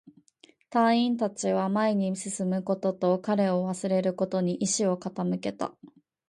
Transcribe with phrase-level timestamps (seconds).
[0.71, 5.75] 隊員達は前に進むことと、彼を忘れることに意志を傾けた